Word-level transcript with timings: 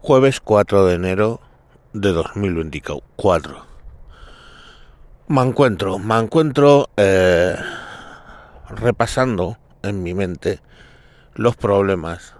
Jueves 0.00 0.40
4 0.40 0.86
de 0.86 0.94
enero 0.94 1.40
de 1.92 2.12
2024. 2.12 3.66
Me 5.26 5.42
encuentro, 5.42 5.98
me 5.98 6.16
encuentro 6.16 6.88
eh, 6.96 7.56
repasando 8.70 9.58
en 9.82 10.04
mi 10.04 10.14
mente 10.14 10.60
los 11.34 11.56
problemas 11.56 12.34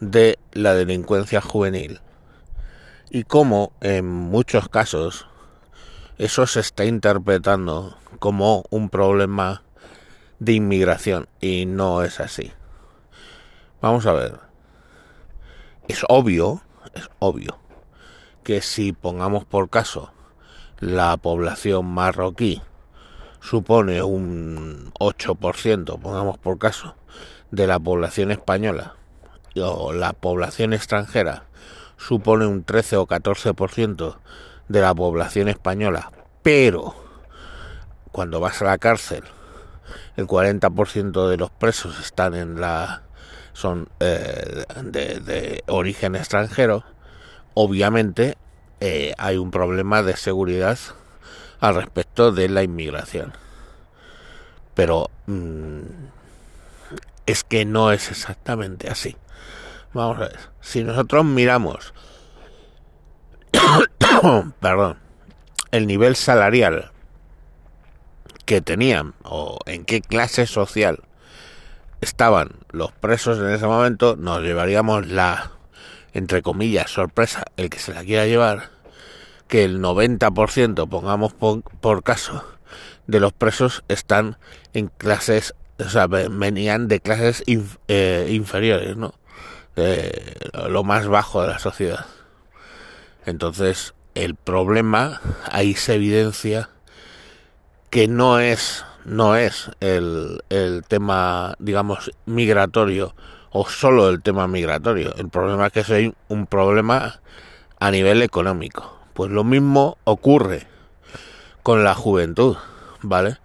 de 0.00 0.40
la 0.52 0.74
delincuencia 0.74 1.40
juvenil 1.40 2.00
y 3.10 3.22
cómo 3.22 3.72
en 3.80 4.04
muchos 4.04 4.68
casos 4.68 5.28
eso 6.18 6.48
se 6.48 6.58
está 6.58 6.84
interpretando 6.84 7.96
como 8.18 8.64
un 8.70 8.90
problema 8.90 9.62
de 10.40 10.54
inmigración 10.54 11.28
y 11.40 11.64
no 11.64 12.02
es 12.02 12.18
así. 12.18 12.52
Vamos 13.80 14.04
a 14.06 14.12
ver. 14.12 14.40
Es 15.86 16.04
obvio, 16.08 16.60
es 16.94 17.08
obvio 17.18 17.58
que 18.42 18.62
si 18.62 18.92
pongamos 18.92 19.44
por 19.44 19.68
caso 19.68 20.10
la 20.80 21.16
población 21.16 21.86
marroquí 21.86 22.62
supone 23.40 24.02
un 24.02 24.92
8%, 24.98 26.00
pongamos 26.00 26.38
por 26.38 26.58
caso, 26.58 26.96
de 27.50 27.66
la 27.66 27.78
población 27.78 28.30
española 28.30 28.94
o 29.56 29.92
la 29.92 30.12
población 30.12 30.72
extranjera 30.72 31.44
supone 31.96 32.46
un 32.46 32.64
13 32.64 32.96
o 32.96 33.06
14% 33.06 34.16
de 34.68 34.80
la 34.80 34.94
población 34.94 35.48
española, 35.48 36.12
pero 36.42 36.94
cuando 38.12 38.40
vas 38.40 38.62
a 38.62 38.66
la 38.66 38.78
cárcel 38.78 39.24
el 40.16 40.26
40% 40.26 41.28
de 41.28 41.36
los 41.36 41.50
presos 41.50 41.98
están 42.00 42.34
en 42.34 42.60
la 42.60 43.02
son 43.58 43.88
eh, 43.98 44.64
de, 44.84 45.64
origen 45.66 46.14
extranjero, 46.14 46.84
obviamente 47.54 48.36
eh, 48.78 49.14
hay 49.18 49.36
un 49.36 49.50
problema 49.50 50.04
de 50.04 50.16
seguridad 50.16 50.78
al 51.58 51.74
respecto 51.74 52.30
de 52.30 52.48
la 52.48 52.62
inmigración. 52.62 53.32
Pero 54.74 55.10
mm, 55.26 55.80
es 57.26 57.42
que 57.42 57.64
no 57.64 57.90
es 57.90 58.12
exactamente 58.12 58.88
así. 58.88 59.16
Vamos 59.92 60.18
a 60.18 60.20
ver, 60.20 60.38
si 60.60 60.84
nosotros 60.84 61.24
miramos, 61.24 61.92
perdón, 64.60 64.98
el 65.72 65.88
nivel 65.88 66.14
salarial 66.14 66.92
que 68.44 68.60
tenían 68.60 69.14
o 69.24 69.58
en 69.66 69.84
qué 69.84 70.00
clase 70.00 70.46
social 70.46 71.02
estaban 72.00 72.50
los 72.70 72.92
presos 72.92 73.38
en 73.38 73.50
ese 73.50 73.66
momento, 73.66 74.16
nos 74.16 74.42
llevaríamos 74.42 75.06
la, 75.08 75.52
entre 76.12 76.42
comillas, 76.42 76.90
sorpresa, 76.90 77.44
el 77.56 77.70
que 77.70 77.78
se 77.78 77.94
la 77.94 78.04
quiera 78.04 78.26
llevar, 78.26 78.70
que 79.48 79.64
el 79.64 79.80
90%, 79.80 80.88
pongamos 80.88 81.32
por, 81.34 82.02
caso, 82.02 82.44
de 83.06 83.20
los 83.20 83.32
presos 83.32 83.84
están 83.88 84.36
en 84.74 84.88
clases, 84.88 85.54
o 85.78 85.88
sea, 85.88 86.06
venían 86.06 86.88
de 86.88 87.00
clases 87.00 87.42
eh, 87.46 88.28
inferiores, 88.30 88.96
¿no? 88.96 89.14
De 89.74 90.36
lo 90.68 90.84
más 90.84 91.06
bajo 91.06 91.42
de 91.42 91.48
la 91.48 91.58
sociedad. 91.58 92.06
Entonces, 93.24 93.94
el 94.14 94.34
problema 94.34 95.20
ahí 95.50 95.74
se 95.74 95.94
evidencia 95.94 96.70
que 97.90 98.08
no 98.08 98.40
es 98.40 98.84
no 99.08 99.36
es 99.36 99.70
el, 99.80 100.42
el 100.50 100.84
tema, 100.86 101.54
digamos, 101.58 102.10
migratorio 102.26 103.14
o 103.50 103.68
solo 103.68 104.08
el 104.08 104.22
tema 104.22 104.46
migratorio. 104.46 105.14
El 105.16 105.28
problema 105.28 105.66
es 105.66 105.72
que 105.72 105.80
es 105.80 106.12
un 106.28 106.46
problema 106.46 107.20
a 107.80 107.90
nivel 107.90 108.22
económico. 108.22 108.98
Pues 109.14 109.30
lo 109.30 109.44
mismo 109.44 109.98
ocurre 110.04 110.66
con 111.62 111.84
la 111.84 111.94
juventud, 111.94 112.56
¿vale? 113.02 113.38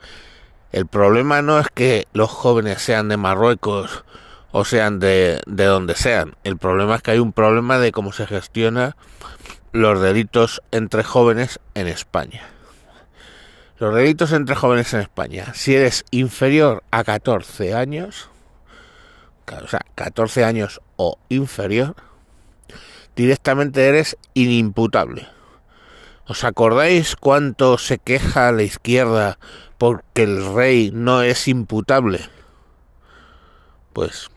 El 0.72 0.88
problema 0.88 1.42
no 1.42 1.60
es 1.60 1.68
que 1.74 2.08
los 2.14 2.30
jóvenes 2.30 2.82
sean 2.82 3.08
de 3.08 3.18
Marruecos 3.18 4.04
o 4.52 4.66
sean 4.66 5.00
de, 5.00 5.42
de 5.46 5.66
donde 5.66 5.96
sean. 5.96 6.36
El 6.44 6.58
problema 6.58 6.96
es 6.96 7.02
que 7.02 7.12
hay 7.12 7.20
un 7.20 7.34
problema 7.34 7.80
de 7.80 7.92
cómo 7.92 8.12
se 8.12 8.28
gestiona 8.28 8.96
los 9.72 10.00
delitos 10.02 10.62
entre 10.72 11.04
jóvenes 11.04 11.60
en 11.74 11.88
España. 11.88 12.42
Los 13.80 13.96
delitos 13.96 14.32
entre 14.32 14.56
jóvenes 14.56 14.94
en 14.94 15.02
España, 15.02 15.54
si 15.56 15.76
eres 15.76 16.06
inferior 16.12 16.84
a 16.92 17.04
14 17.04 17.74
años, 17.74 18.30
o 19.52 19.68
sea, 19.68 19.82
14 19.96 20.46
años 20.46 20.80
o 20.96 21.18
inferior, 21.30 21.96
directamente 23.16 23.88
eres 23.88 24.18
inimputable. 24.36 25.28
¿Os 26.26 26.44
acordáis 26.44 27.16
cuánto 27.16 27.78
se 27.78 27.98
queja 27.98 28.52
la 28.52 28.64
izquierda 28.64 29.40
porque 29.78 30.24
el 30.24 30.54
rey 30.54 30.92
no 30.94 31.22
es 31.22 31.48
imputable? 31.48 32.22
Pues 33.92 34.30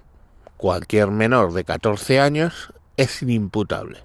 cualquier 0.56 1.08
menor 1.08 1.52
de 1.52 1.64
14 1.64 2.20
años 2.20 2.72
es 2.96 3.22
inimputable. 3.22 4.02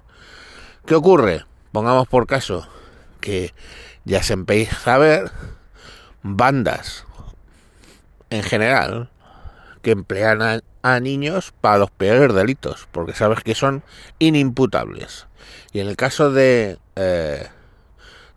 ¿Qué 0.86 0.94
ocurre? 0.94 1.46
Pongamos 1.72 2.06
por 2.06 2.26
caso 2.26 2.68
que 3.20 3.52
ya 4.04 4.22
se 4.22 4.32
empieza 4.32 4.94
a 4.94 4.98
ver 4.98 5.30
bandas 6.22 7.04
en 8.30 8.42
general 8.42 9.10
que 9.82 9.90
emplean 9.90 10.62
a, 10.82 11.00
niños 11.00 11.52
para 11.60 11.78
los 11.78 11.90
peores 11.90 12.34
delitos, 12.34 12.88
porque 12.90 13.12
sabes 13.12 13.40
que 13.44 13.54
son 13.54 13.84
inimputables. 14.18 15.26
Y 15.72 15.80
en 15.80 15.88
el 15.88 15.96
caso 15.96 16.32
de, 16.32 16.78
eh, 16.96 17.46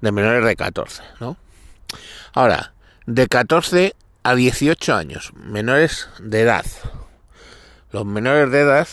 de 0.02 0.12
menores 0.12 0.46
de 0.46 0.56
14, 0.56 1.02
¿no? 1.20 1.38
Ahora, 2.34 2.74
de 3.08 3.28
14 3.28 3.96
a 4.24 4.36
18 4.36 4.96
años, 4.96 5.32
menores 5.36 6.10
de 6.20 6.42
edad. 6.42 6.66
Los 7.92 8.06
menores 8.06 8.52
de 8.52 8.62
edad 8.62 8.88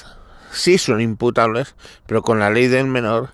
sí 0.52 0.78
son 0.78 1.00
imputables, 1.00 1.74
pero 2.06 2.22
con 2.22 2.38
la 2.38 2.50
ley 2.50 2.68
del 2.68 2.86
menor 2.86 3.30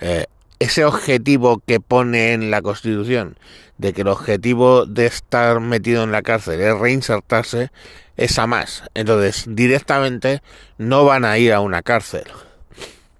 eh, 0.00 0.26
ese 0.60 0.84
objetivo 0.84 1.62
que 1.66 1.80
pone 1.80 2.34
en 2.34 2.50
la 2.50 2.62
Constitución 2.62 3.36
de 3.78 3.94
que 3.94 4.02
el 4.02 4.08
objetivo 4.08 4.84
de 4.84 5.06
estar 5.06 5.58
metido 5.58 6.04
en 6.04 6.12
la 6.12 6.20
cárcel 6.22 6.60
es 6.60 6.78
reinsertarse 6.78 7.72
es 8.18 8.38
a 8.38 8.46
más. 8.46 8.84
Entonces, 8.94 9.46
directamente 9.48 10.42
no 10.76 11.06
van 11.06 11.24
a 11.24 11.38
ir 11.38 11.54
a 11.54 11.60
una 11.60 11.82
cárcel, 11.82 12.24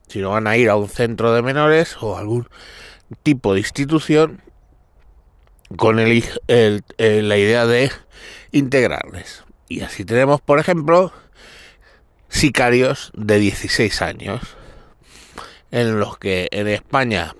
sino 0.07 0.31
van 0.31 0.47
a 0.47 0.59
ir 0.59 0.69
a 0.69 0.77
un 0.77 0.91
centro 0.91 1.33
de 1.33 1.41
menores 1.41 1.97
o 2.03 2.19
algún 2.19 2.47
tipo 3.23 3.55
de 3.55 3.61
institución 3.61 4.43
con 5.77 5.99
el, 5.99 6.23
la 6.99 7.39
idea 7.39 7.65
de 7.65 7.91
integrarles. 8.53 9.45
Y 9.67 9.81
así 9.81 10.05
tenemos, 10.05 10.43
por 10.43 10.59
ejemplo, 10.59 11.11
sicarios 12.29 13.13
de 13.15 13.39
16 13.39 14.03
años 14.03 14.60
en 15.71 16.01
los 16.01 16.19
que 16.19 16.49
en 16.51 16.69
España 16.69 17.35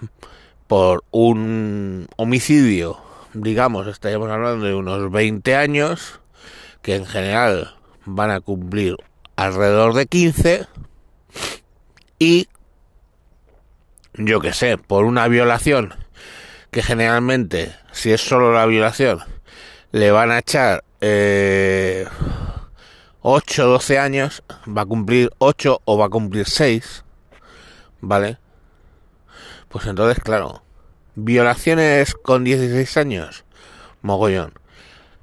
por 0.67 1.05
un 1.11 2.07
homicidio, 2.17 2.99
digamos, 3.35 3.87
estaríamos 3.89 4.31
hablando 4.31 4.67
de 4.67 4.75
unos 4.75 5.11
20 5.11 5.57
años, 5.57 6.21
que 6.83 6.95
en 6.95 7.07
general 7.07 7.75
van 8.05 8.31
a 8.31 8.41
cumplir 8.41 8.97
alrededor 9.37 9.95
de 9.95 10.07
15, 10.07 10.67
y 12.19 12.49
yo 14.15 14.41
que 14.41 14.53
sé, 14.53 14.79
por 14.79 15.05
una 15.05 15.27
violación, 15.27 15.95
que 16.71 16.83
generalmente, 16.83 17.75
si 17.91 18.13
es 18.13 18.21
solo 18.21 18.53
la 18.53 18.67
violación, 18.67 19.21
le 19.93 20.11
van 20.11 20.31
a 20.31 20.39
echar 20.39 20.85
eh, 21.01 22.07
8 23.23 23.67
12 23.67 23.99
años, 23.99 24.43
va 24.69 24.83
a 24.83 24.87
cumplir 24.87 25.31
8 25.39 25.81
o 25.85 25.99
va 25.99 26.07
a 26.07 26.11
cumplir 26.11 26.47
6, 26.47 27.05
¿Vale? 28.01 28.39
Pues 29.69 29.87
entonces, 29.87 30.23
claro, 30.23 30.63
violaciones 31.15 32.15
con 32.15 32.45
16 32.45 32.97
años, 32.97 33.45
mogollón. 34.03 34.55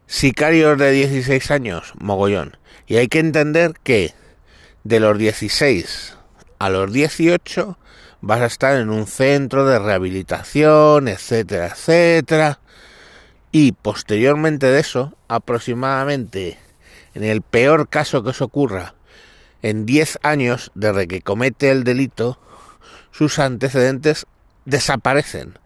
Sicarios 0.06 0.78
de 0.78 0.92
16 0.92 1.52
años, 1.52 1.94
mogollón. 2.00 2.58
Y 2.88 2.98
hay 2.98 3.08
que 3.08 3.20
entender 3.20 3.74
que 3.84 4.14
de 4.84 5.00
los 5.00 5.18
16 5.18 6.18
a 6.60 6.70
los 6.70 6.94
18 6.94 7.78
vas 8.22 8.42
a 8.42 8.46
estar 8.46 8.78
en 8.78 8.90
un 8.90 9.06
centro 9.06 9.66
de 9.66 9.80
rehabilitación, 9.80 11.08
etcétera, 11.08 11.68
etcétera. 11.68 12.60
Y 13.52 13.74
posteriormente 13.74 14.68
de 14.68 14.80
eso, 14.80 15.18
aproximadamente, 15.28 16.58
en 17.14 17.24
el 17.24 17.42
peor 17.42 17.90
caso 17.90 18.24
que 18.24 18.30
os 18.30 18.42
ocurra, 18.42 18.96
en 19.62 19.86
10 19.86 20.20
años 20.24 20.72
desde 20.76 21.08
que 21.08 21.22
comete 21.22 21.72
el 21.72 21.84
delito, 21.84 22.40
sus 23.18 23.40
antecedentes 23.40 24.28
desaparecen. 24.66 25.58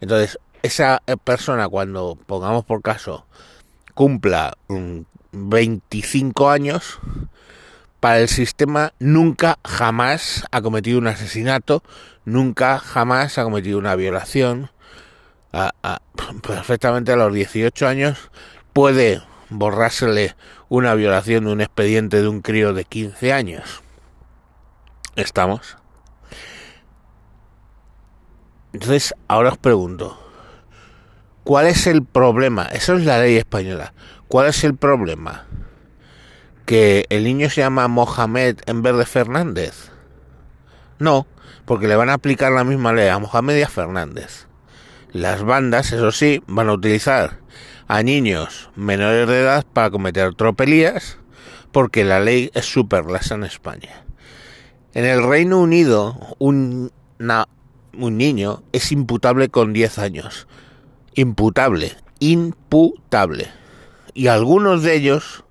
Entonces, 0.00 0.38
esa 0.62 1.02
persona 1.24 1.68
cuando, 1.68 2.18
pongamos 2.26 2.64
por 2.64 2.82
caso, 2.82 3.26
cumpla 3.94 4.58
25 5.32 6.50
años, 6.50 6.98
para 8.00 8.20
el 8.20 8.28
sistema 8.28 8.92
nunca 8.98 9.58
jamás 9.64 10.44
ha 10.50 10.60
cometido 10.60 10.98
un 10.98 11.06
asesinato, 11.06 11.82
nunca 12.24 12.78
jamás 12.78 13.38
ha 13.38 13.44
cometido 13.44 13.78
una 13.78 13.96
violación. 13.96 14.70
perfectamente 16.46 17.12
a 17.12 17.16
los 17.16 17.32
18 17.32 17.88
años 17.88 18.30
puede 18.74 19.22
borrársele 19.48 20.36
una 20.68 20.94
violación 20.94 21.46
de 21.46 21.52
un 21.52 21.60
expediente 21.62 22.20
de 22.20 22.28
un 22.28 22.42
crío 22.42 22.74
de 22.74 22.84
15 22.84 23.32
años. 23.32 23.82
¿Estamos? 25.16 25.78
Entonces, 28.72 29.14
ahora 29.28 29.50
os 29.50 29.58
pregunto, 29.58 30.18
¿cuál 31.44 31.66
es 31.66 31.86
el 31.86 32.04
problema? 32.04 32.64
Eso 32.66 32.94
es 32.94 33.04
la 33.04 33.18
ley 33.18 33.36
española. 33.36 33.94
¿Cuál 34.28 34.48
es 34.48 34.62
el 34.64 34.76
problema? 34.76 35.46
¿Que 36.66 37.06
el 37.08 37.24
niño 37.24 37.48
se 37.48 37.62
llama 37.62 37.88
Mohamed 37.88 38.58
en 38.66 38.82
vez 38.82 38.96
de 38.96 39.06
Fernández? 39.06 39.90
No, 40.98 41.26
porque 41.64 41.88
le 41.88 41.96
van 41.96 42.10
a 42.10 42.14
aplicar 42.14 42.52
la 42.52 42.64
misma 42.64 42.92
ley 42.92 43.08
a 43.08 43.18
Mohamed 43.18 43.56
y 43.56 43.62
a 43.62 43.68
Fernández. 43.68 44.46
Las 45.12 45.42
bandas, 45.42 45.92
eso 45.92 46.12
sí, 46.12 46.42
van 46.46 46.68
a 46.68 46.74
utilizar 46.74 47.38
a 47.86 48.02
niños 48.02 48.68
menores 48.76 49.26
de 49.26 49.40
edad 49.40 49.64
para 49.72 49.90
cometer 49.90 50.34
tropelías, 50.34 51.16
porque 51.72 52.04
la 52.04 52.20
ley 52.20 52.50
es 52.52 52.66
súper 52.66 53.06
lasa 53.06 53.34
en 53.34 53.44
España. 53.44 54.04
En 54.92 55.06
el 55.06 55.22
Reino 55.22 55.58
Unido, 55.58 56.18
un, 56.38 56.92
un 57.98 58.16
niño 58.16 58.62
es 58.72 58.92
imputable 58.92 59.48
con 59.48 59.72
10 59.72 59.98
años. 59.98 60.46
Imputable, 61.14 61.96
imputable. 62.20 63.48
Y 64.14 64.28
algunos 64.28 64.82
de 64.82 64.94
ellos 64.94 65.44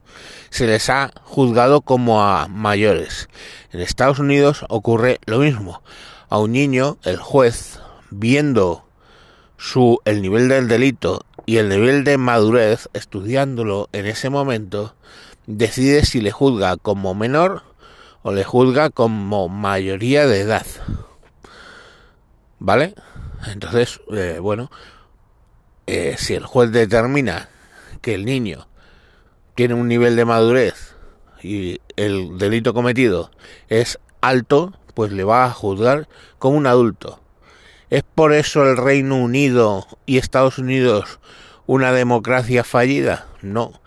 se 0.50 0.68
les 0.68 0.90
ha 0.90 1.12
juzgado 1.24 1.82
como 1.82 2.24
a 2.24 2.48
mayores. 2.48 3.30
En 3.72 3.82
Estados 3.82 4.20
Unidos 4.20 4.66
ocurre 4.70 5.20
lo 5.26 5.40
mismo. 5.40 5.82
A 6.30 6.40
un 6.40 6.52
niño, 6.52 6.98
el 7.04 7.18
juez, 7.18 7.80
viendo 8.10 8.86
su 9.58 10.00
el 10.06 10.22
nivel 10.22 10.50
del 10.50 10.68
delito 10.68 11.26
y 11.46 11.58
el 11.58 11.70
nivel 11.70 12.04
de 12.04 12.18
madurez, 12.18 12.90
estudiándolo 12.94 13.90
en 13.92 14.06
ese 14.06 14.30
momento, 14.30 14.96
decide 15.46 16.06
si 16.06 16.22
le 16.22 16.32
juzga 16.32 16.78
como 16.78 17.16
menor 17.16 17.64
o 18.22 18.32
le 18.32 18.44
juzga 18.44 18.90
como 18.90 19.48
mayoría 19.48 20.28
de 20.28 20.42
edad. 20.42 20.66
¿Vale? 22.60 22.96
Entonces, 23.46 24.02
eh, 24.12 24.40
bueno, 24.42 24.72
eh, 25.86 26.16
si 26.18 26.34
el 26.34 26.46
juez 26.46 26.72
determina 26.72 27.50
que 28.02 28.16
el 28.16 28.26
niño 28.26 28.68
tiene 29.56 29.74
un 29.74 29.88
nivel 29.88 30.16
de 30.16 30.26
madurez 30.26 30.96
y 31.42 31.80
el 31.96 32.38
delito 32.38 32.74
cometido 32.74 33.32
es 33.70 34.00
alto, 34.22 34.74
pues 34.94 35.12
le 35.12 35.24
va 35.24 35.46
a 35.46 35.52
juzgar 35.52 36.08
como 36.40 36.58
un 36.58 36.68
adulto. 36.68 37.22
¿Es 37.90 38.04
por 38.04 38.34
eso 38.34 38.64
el 38.64 38.76
Reino 38.76 39.16
Unido 39.16 39.88
y 40.06 40.18
Estados 40.18 40.58
Unidos 40.58 41.20
una 41.68 41.92
democracia 41.92 42.64
fallida? 42.64 43.28
No. 43.42 43.80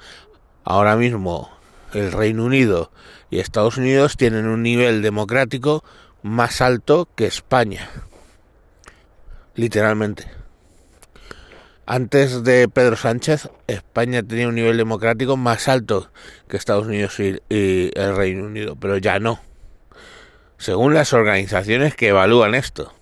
Ahora 0.65 0.97
mismo 0.97 1.51
el 1.93 2.13
Reino 2.13 2.45
Unido 2.45 2.91
y 3.31 3.41
Estados 3.41 3.77
Unidos 3.77 4.17
tienen 4.17 4.47
un 4.47 4.63
nivel 4.63 5.03
democrático 5.03 5.85
más 6.23 6.61
alto 6.61 7.09
que 7.15 7.27
España. 7.27 7.91
Literalmente. 9.55 10.41
Antes 11.87 12.45
de 12.45 12.69
Pedro 12.69 12.95
Sánchez, 12.95 13.51
España 13.67 14.23
tenía 14.23 14.47
un 14.47 14.55
nivel 14.55 14.77
democrático 14.77 15.37
más 15.37 15.67
alto 15.67 16.13
que 16.49 16.57
Estados 16.57 16.87
Unidos 16.87 17.19
y, 17.19 17.41
el 17.49 18.17
Reino 18.17 18.45
Unido, 18.45 18.77
pero 18.77 18.97
ya 18.99 19.19
no. 19.19 19.41
Según 20.57 20.95
las 20.95 21.13
organizaciones 21.13 21.97
que 21.97 22.09
evalúan 22.09 22.55
esto. 22.55 22.95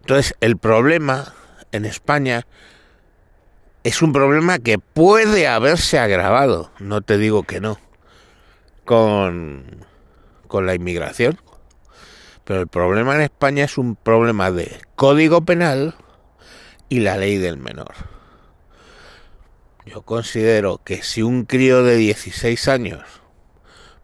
Entonces, 0.00 0.34
el 0.40 0.56
problema 0.56 1.34
en 1.70 1.84
España 1.84 2.46
es 3.84 4.02
un 4.02 4.12
problema 4.12 4.58
que 4.58 4.78
puede 4.78 5.46
haberse 5.46 6.00
agravado, 6.00 6.72
no 6.80 7.00
te 7.00 7.16
digo 7.16 7.44
que 7.44 7.60
no, 7.60 7.78
con, 8.84 9.86
con 10.48 10.66
la 10.66 10.74
inmigración. 10.74 11.38
Pero 12.44 12.60
el 12.60 12.68
problema 12.68 13.14
en 13.14 13.22
España 13.22 13.64
es 13.64 13.78
un 13.78 13.96
problema 13.96 14.50
de 14.50 14.80
código 14.96 15.44
penal 15.44 15.94
y 16.88 17.00
la 17.00 17.16
ley 17.16 17.38
del 17.38 17.56
menor. 17.56 17.94
Yo 19.86 20.02
considero 20.02 20.80
que 20.84 21.02
si 21.02 21.22
un 21.22 21.44
crío 21.44 21.82
de 21.82 21.96
16 21.96 22.68
años, 22.68 23.02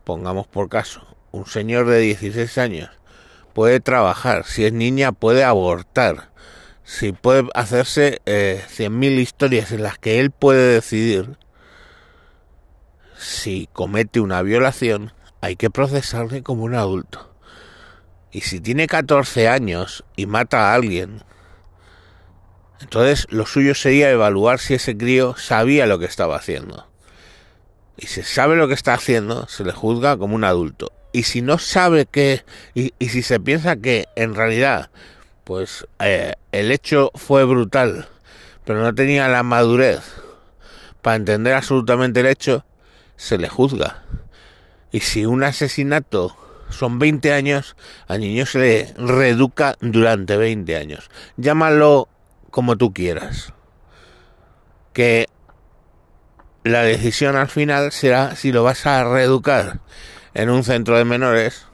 pongamos 0.05 0.47
por 0.47 0.69
caso, 0.69 1.17
un 1.31 1.47
señor 1.47 1.87
de 1.87 2.01
16 2.01 2.59
años, 2.59 2.91
puede 3.53 3.81
trabajar, 3.81 4.45
si 4.45 4.65
es 4.65 4.73
niña 4.73 5.13
puede 5.13 5.45
abortar, 5.45 6.31
si 6.85 7.13
puede 7.13 7.49
hacerse 7.55 8.21
eh, 8.27 8.63
100.000 8.69 9.19
historias 9.21 9.73
en 9.73 9.83
las 9.83 9.99
que 9.99 10.21
él 10.21 10.31
puede 10.31 10.75
decidir 10.75 11.39
si 13.17 13.69
comete 13.73 14.21
una 14.21 14.43
violación, 14.43 15.13
hay 15.41 15.57
que 15.57 15.71
procesarle 15.71 16.43
como 16.43 16.65
un 16.65 16.75
adulto. 16.75 17.30
Y 18.33 18.43
si 18.43 18.61
tiene 18.61 18.87
14 18.87 19.49
años 19.49 20.05
y 20.17 20.27
mata 20.27 20.71
a 20.71 20.75
alguien, 20.75 21.23
entonces 22.81 23.27
lo 23.31 23.47
suyo 23.47 23.75
sería 23.75 24.11
evaluar 24.11 24.59
si 24.59 24.75
ese 24.75 24.97
crío 24.97 25.37
sabía 25.37 25.87
lo 25.87 25.99
que 25.99 26.07
estaba 26.07 26.37
haciendo. 26.37 26.87
Y 27.97 28.07
si 28.07 28.23
sabe 28.23 28.57
lo 28.57 28.69
que 28.69 28.75
está 28.75 28.95
haciendo, 28.95 29.47
se 29.49 29.65
le 29.65 29.73
juzga 29.73 30.17
como 30.17 30.35
un 30.35 30.45
adulto 30.45 30.93
y 31.13 31.25
si 31.25 31.43
no 31.43 31.59
sabe 31.59 32.07
que, 32.07 32.45
y, 32.75 32.93
si 33.01 33.23
se 33.23 33.41
piensa 33.41 33.77
que 33.77 34.07
en 34.15 34.35
realidad, 34.35 34.91
pues 35.45 35.87
eh, 35.99 36.35
el 36.53 36.71
hecho 36.71 37.11
fue 37.15 37.45
brutal, 37.45 38.09
pero 38.65 38.83
no 38.83 38.95
tenía 38.95 39.29
la 39.29 39.43
madurez 39.43 40.01
para 41.03 41.17
entender 41.17 41.55
absolutamente 41.55 42.21
el 42.21 42.27
hecho, 42.27 42.65
se 43.17 43.39
le 43.39 43.49
juzga. 43.49 44.05
Y 44.93 45.01
si 45.01 45.27
un 45.27 45.43
asesinato 45.43 46.37
son 46.71 46.99
20 46.99 47.33
años, 47.33 47.77
al 48.09 48.21
niño 48.21 48.47
se 48.47 48.59
le 48.59 48.95
reeduca 48.97 49.77
durante 49.81 50.37
20 50.37 50.77
años. 50.77 51.11
Llámalo 51.37 52.09
como 52.51 52.77
tú 52.77 52.93
quieras. 52.93 53.53
Que 54.93 55.29
la 56.65 56.83
decisión 56.83 57.37
al 57.37 57.49
final 57.49 57.93
será 57.93 58.37
si 58.37 58.53
lo 58.53 58.63
vas 58.63 58.87
a 58.87 59.05
reeducar 59.05 59.81
en 60.35 60.51
un 60.51 60.65
centro 60.65 60.97
de 60.97 61.05
menores 61.05 61.67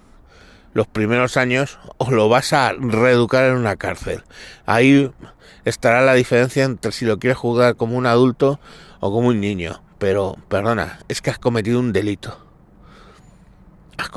los 0.75 0.87
primeros 0.87 1.37
años 1.37 1.79
o 1.97 2.11
lo 2.11 2.29
vas 2.29 2.53
a 2.53 2.73
reeducar 2.73 3.45
en 3.45 3.57
una 3.57 3.77
cárcel. 3.77 4.23
Ahí 4.67 5.11
estará 5.65 6.03
la 6.03 6.15
diferencia 6.15 6.65
entre 6.65 6.93
si 6.93 7.05
lo 7.05 7.19
quieres 7.19 7.39
jugar 7.39 7.77
como 7.77 7.97
un 7.97 8.07
adulto 8.07 8.61
o 9.01 9.11
como 9.11 9.29
un 9.29 9.41
niño. 9.41 9.83
Pero, 9.99 10.37
perdona, 10.49 10.99
es 11.09 11.23
que 11.23 11.31
has 11.31 11.39
cometido 11.39 11.81
un 11.81 11.93
delito. 11.93 12.46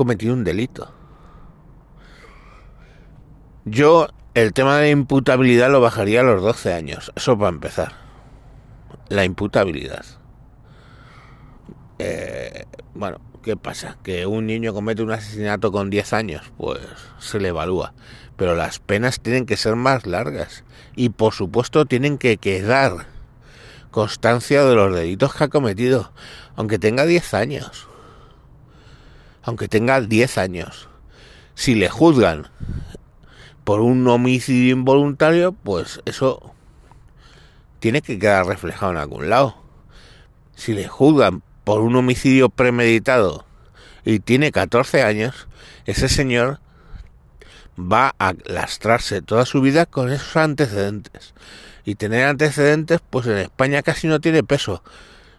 Cometido 0.00 0.32
un 0.32 0.44
delito. 0.44 0.90
Yo 3.66 4.08
el 4.32 4.54
tema 4.54 4.78
de 4.78 4.88
imputabilidad 4.88 5.70
lo 5.70 5.82
bajaría 5.82 6.20
a 6.20 6.22
los 6.22 6.40
12 6.40 6.72
años. 6.72 7.12
Eso 7.16 7.36
para 7.36 7.50
empezar. 7.50 7.92
La 9.10 9.26
imputabilidad. 9.26 10.06
Eh, 11.98 12.64
bueno, 12.94 13.20
¿Qué 13.42 13.58
pasa? 13.58 13.98
¿Que 14.02 14.24
un 14.24 14.46
niño 14.46 14.72
comete 14.72 15.02
un 15.02 15.12
asesinato 15.12 15.70
con 15.70 15.90
10 15.90 16.14
años? 16.14 16.50
Pues 16.56 16.80
se 17.18 17.38
le 17.38 17.48
evalúa. 17.48 17.92
Pero 18.38 18.56
las 18.56 18.78
penas 18.78 19.20
tienen 19.20 19.44
que 19.44 19.58
ser 19.58 19.76
más 19.76 20.06
largas. 20.06 20.64
Y 20.96 21.10
por 21.10 21.34
supuesto 21.34 21.84
tienen 21.84 22.16
que 22.16 22.38
quedar 22.38 23.04
constancia 23.90 24.64
de 24.64 24.74
los 24.74 24.94
delitos 24.94 25.34
que 25.34 25.44
ha 25.44 25.48
cometido. 25.48 26.10
Aunque 26.56 26.78
tenga 26.78 27.04
10 27.04 27.34
años. 27.34 27.89
Aunque 29.42 29.68
tenga 29.68 30.00
10 30.00 30.38
años. 30.38 30.88
Si 31.54 31.74
le 31.74 31.88
juzgan 31.88 32.48
por 33.64 33.80
un 33.80 34.06
homicidio 34.08 34.72
involuntario, 34.72 35.52
pues 35.52 36.00
eso 36.04 36.54
tiene 37.78 38.02
que 38.02 38.18
quedar 38.18 38.46
reflejado 38.46 38.92
en 38.92 38.98
algún 38.98 39.28
lado. 39.28 39.56
Si 40.54 40.74
le 40.74 40.88
juzgan 40.88 41.42
por 41.64 41.80
un 41.80 41.96
homicidio 41.96 42.48
premeditado 42.48 43.44
y 44.04 44.20
tiene 44.20 44.52
14 44.52 45.02
años, 45.02 45.48
ese 45.86 46.08
señor 46.08 46.60
va 47.78 48.14
a 48.18 48.34
lastrarse 48.44 49.22
toda 49.22 49.46
su 49.46 49.60
vida 49.60 49.86
con 49.86 50.10
esos 50.10 50.36
antecedentes. 50.36 51.34
Y 51.84 51.94
tener 51.94 52.26
antecedentes, 52.26 53.00
pues 53.08 53.26
en 53.26 53.38
España 53.38 53.82
casi 53.82 54.06
no 54.06 54.20
tiene 54.20 54.42
peso, 54.42 54.82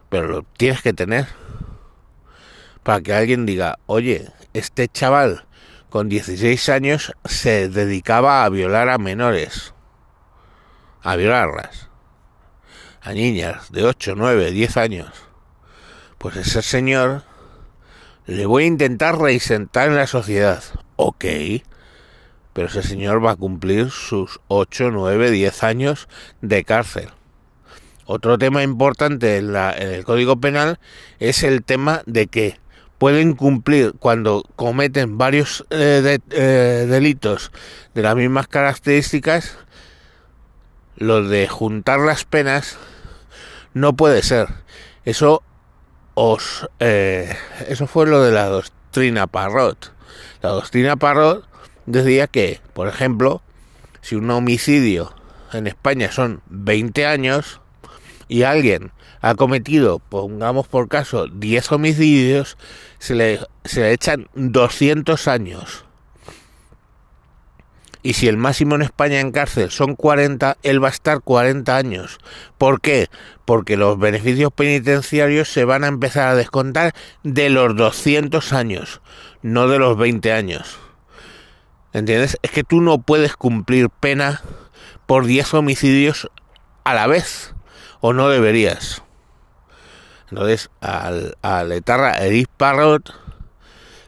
pero 0.09 0.27
lo 0.27 0.43
tienes 0.57 0.81
que 0.81 0.93
tener. 0.93 1.27
Para 2.83 3.01
que 3.01 3.13
alguien 3.13 3.45
diga, 3.45 3.79
oye, 3.85 4.29
este 4.53 4.87
chaval 4.87 5.45
con 5.89 6.09
16 6.09 6.69
años 6.69 7.13
se 7.25 7.69
dedicaba 7.69 8.43
a 8.43 8.49
violar 8.49 8.89
a 8.89 8.97
menores, 8.97 9.73
a 11.01 11.15
violarlas, 11.15 11.89
a 13.01 13.13
niñas 13.13 13.71
de 13.71 13.83
8, 13.83 14.13
9, 14.15 14.51
10 14.51 14.77
años 14.77 15.31
pues 16.21 16.35
ese 16.35 16.61
señor 16.61 17.23
le 18.27 18.45
voy 18.45 18.65
a 18.65 18.67
intentar 18.67 19.17
reinsentar 19.17 19.87
en 19.87 19.95
la 19.95 20.05
sociedad. 20.05 20.63
Ok, 20.97 21.25
pero 22.53 22.67
ese 22.67 22.83
señor 22.83 23.25
va 23.25 23.31
a 23.31 23.35
cumplir 23.35 23.89
sus 23.89 24.39
8, 24.47 24.91
9, 24.91 25.31
10 25.31 25.63
años 25.63 26.07
de 26.41 26.63
cárcel. 26.63 27.09
Otro 28.05 28.37
tema 28.37 28.61
importante 28.61 29.37
en, 29.37 29.55
el 29.55 30.05
Código 30.05 30.39
Penal 30.39 30.79
es 31.17 31.41
el 31.41 31.63
tema 31.63 32.03
de 32.05 32.27
que 32.27 32.59
pueden 33.01 33.33
cumplir 33.33 33.93
cuando 33.97 34.45
cometen 34.55 35.17
varios 35.17 35.65
eh, 35.71 36.19
eh, 36.29 36.85
delitos 36.87 37.51
de 37.95 38.03
las 38.03 38.15
mismas 38.15 38.47
características, 38.47 39.57
lo 40.97 41.27
de 41.27 41.47
juntar 41.47 41.99
las 41.99 42.25
penas 42.25 42.77
no 43.73 43.95
puede 43.95 44.21
ser. 44.21 44.49
Eso 45.03 45.41
os 46.13 46.69
eh, 46.79 47.35
eso 47.67 47.87
fue 47.87 48.05
lo 48.05 48.21
de 48.21 48.33
la 48.33 48.45
doctrina 48.45 49.25
Parrot. 49.25 49.91
La 50.43 50.51
doctrina 50.51 50.95
Parrot 50.95 51.43
decía 51.87 52.27
que, 52.27 52.61
por 52.73 52.87
ejemplo, 52.87 53.41
si 54.01 54.13
un 54.13 54.29
homicidio 54.29 55.11
en 55.53 55.65
España 55.65 56.11
son 56.11 56.43
20 56.49 57.07
años 57.07 57.60
y 58.31 58.43
alguien 58.43 58.93
ha 59.19 59.35
cometido, 59.35 59.99
pongamos 59.99 60.65
por 60.65 60.87
caso, 60.87 61.27
10 61.27 61.73
homicidios, 61.73 62.57
se 62.97 63.13
le, 63.13 63.41
se 63.65 63.81
le 63.81 63.91
echan 63.91 64.29
200 64.35 65.27
años. 65.27 65.83
Y 68.01 68.13
si 68.13 68.29
el 68.29 68.37
máximo 68.37 68.75
en 68.75 68.83
España 68.83 69.19
en 69.19 69.33
cárcel 69.33 69.69
son 69.69 69.97
40, 69.97 70.55
él 70.63 70.81
va 70.81 70.87
a 70.87 70.91
estar 70.91 71.19
40 71.19 71.75
años. 71.75 72.19
¿Por 72.57 72.79
qué? 72.79 73.09
Porque 73.43 73.75
los 73.75 73.99
beneficios 73.99 74.53
penitenciarios 74.53 75.49
se 75.49 75.65
van 75.65 75.83
a 75.83 75.87
empezar 75.87 76.29
a 76.29 76.35
descontar 76.35 76.95
de 77.23 77.49
los 77.49 77.75
200 77.75 78.53
años, 78.53 79.01
no 79.41 79.67
de 79.67 79.77
los 79.77 79.97
20 79.97 80.31
años. 80.31 80.79
¿Entiendes? 81.91 82.37
Es 82.43 82.51
que 82.51 82.63
tú 82.63 82.79
no 82.79 83.01
puedes 83.01 83.35
cumplir 83.35 83.89
pena 83.89 84.41
por 85.05 85.25
10 85.25 85.53
homicidios 85.53 86.31
a 86.85 86.93
la 86.93 87.07
vez, 87.07 87.53
o 88.01 88.13
no 88.13 88.29
deberías. 88.29 89.03
Entonces, 90.29 90.69
al, 90.81 91.37
al 91.41 91.71
etarra 91.71 92.25
Edith 92.25 92.49
Parrot 92.57 93.13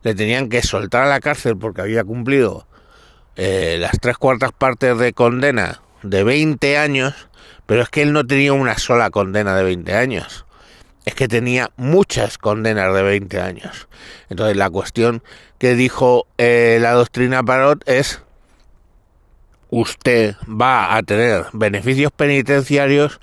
le 0.03 0.15
tenían 0.15 0.49
que 0.49 0.61
soltar 0.61 1.03
a 1.03 1.09
la 1.09 1.19
cárcel 1.19 1.57
porque 1.57 1.81
había 1.81 2.03
cumplido 2.03 2.67
eh, 3.35 3.77
las 3.79 3.93
tres 3.99 4.17
cuartas 4.17 4.51
partes 4.51 4.97
de 4.97 5.13
condena 5.13 5.81
de 6.03 6.23
20 6.23 6.77
años, 6.77 7.29
pero 7.65 7.81
es 7.81 7.89
que 7.89 8.01
él 8.03 8.13
no 8.13 8.25
tenía 8.25 8.53
una 8.53 8.77
sola 8.77 9.09
condena 9.09 9.55
de 9.55 9.63
20 9.63 9.93
años. 9.95 10.45
Es 11.05 11.15
que 11.15 11.27
tenía 11.27 11.71
muchas 11.75 12.37
condenas 12.37 12.93
de 12.93 13.01
20 13.01 13.41
años. 13.41 13.87
Entonces 14.29 14.55
la 14.55 14.69
cuestión 14.69 15.23
que 15.57 15.75
dijo 15.75 16.27
eh, 16.37 16.77
la 16.81 16.91
doctrina 16.91 17.43
Parot 17.43 17.87
es 17.87 18.21
usted 19.69 20.35
va 20.47 20.95
a 20.95 21.01
tener 21.03 21.45
beneficios 21.53 22.11
penitenciarios 22.11 23.19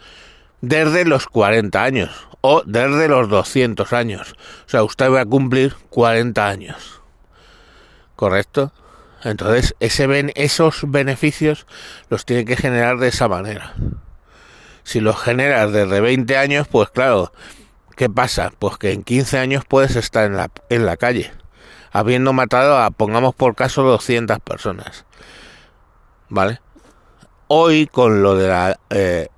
desde 0.60 1.04
los 1.04 1.26
40 1.26 1.82
años 1.82 2.28
o 2.40 2.62
desde 2.64 3.08
los 3.08 3.28
200 3.28 3.92
años. 3.92 4.34
O 4.66 4.68
sea, 4.68 4.82
usted 4.82 5.10
va 5.10 5.22
a 5.22 5.26
cumplir 5.26 5.74
40 5.90 6.46
años. 6.46 7.00
¿Correcto? 8.16 8.72
Entonces, 9.22 9.74
ese 9.80 10.32
esos 10.34 10.90
beneficios 10.90 11.66
los 12.08 12.24
tiene 12.24 12.44
que 12.44 12.56
generar 12.56 12.98
de 12.98 13.08
esa 13.08 13.28
manera. 13.28 13.74
Si 14.82 15.00
los 15.00 15.20
generas 15.20 15.72
desde 15.72 16.00
20 16.00 16.36
años, 16.38 16.68
pues 16.68 16.90
claro, 16.90 17.32
¿qué 17.96 18.08
pasa? 18.08 18.50
Pues 18.58 18.78
que 18.78 18.92
en 18.92 19.02
15 19.02 19.38
años 19.38 19.64
puedes 19.68 19.96
estar 19.96 20.24
en 20.24 20.36
la, 20.36 20.50
en 20.70 20.86
la 20.86 20.96
calle, 20.96 21.32
habiendo 21.92 22.32
matado 22.32 22.78
a, 22.78 22.90
pongamos 22.90 23.34
por 23.34 23.54
caso, 23.54 23.82
200 23.82 24.40
personas. 24.40 25.04
¿Vale? 26.30 26.60
Hoy, 27.48 27.86
con 27.88 28.22
lo 28.22 28.36
de 28.36 28.48
la, 28.48 28.80
eh, 28.88 29.28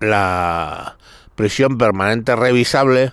la 0.00 0.96
prisión 1.34 1.78
permanente 1.78 2.34
revisable, 2.36 3.12